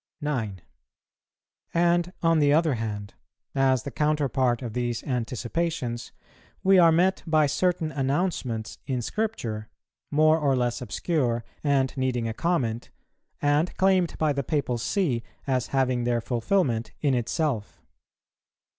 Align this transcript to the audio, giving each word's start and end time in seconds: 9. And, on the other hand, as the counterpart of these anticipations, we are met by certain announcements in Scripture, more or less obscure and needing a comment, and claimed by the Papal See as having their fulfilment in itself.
9. 0.19 0.61
And, 1.75 2.11
on 2.23 2.39
the 2.39 2.51
other 2.51 2.73
hand, 2.73 3.13
as 3.53 3.83
the 3.83 3.91
counterpart 3.91 4.63
of 4.63 4.73
these 4.73 5.03
anticipations, 5.03 6.11
we 6.63 6.79
are 6.79 6.91
met 6.91 7.21
by 7.27 7.45
certain 7.45 7.91
announcements 7.91 8.79
in 8.87 9.03
Scripture, 9.03 9.69
more 10.09 10.39
or 10.39 10.55
less 10.55 10.81
obscure 10.81 11.43
and 11.63 11.95
needing 11.95 12.27
a 12.27 12.33
comment, 12.33 12.89
and 13.43 13.77
claimed 13.77 14.17
by 14.17 14.33
the 14.33 14.43
Papal 14.43 14.79
See 14.79 15.21
as 15.45 15.67
having 15.67 16.03
their 16.03 16.19
fulfilment 16.19 16.93
in 17.01 17.13
itself. 17.13 17.79